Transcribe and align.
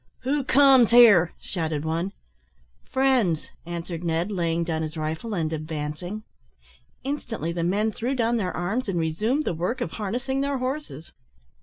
"Who 0.21 0.43
comes 0.43 0.89
here?" 0.89 1.31
shouted 1.39 1.85
one. 1.85 2.11
"Friends," 2.89 3.49
answered 3.67 4.03
Ned, 4.03 4.31
laying 4.31 4.63
down 4.63 4.81
his 4.81 4.97
rifle 4.97 5.35
and 5.35 5.53
advancing. 5.53 6.23
Instantly 7.03 7.51
the 7.51 7.61
men 7.63 7.91
threw 7.91 8.15
down 8.15 8.37
their 8.37 8.49
arms 8.57 8.89
and 8.89 8.97
resumed 8.99 9.45
the 9.45 9.53
work 9.53 9.79
of 9.79 9.91
harnessing 9.91 10.41
their 10.41 10.57
horses. 10.57 11.11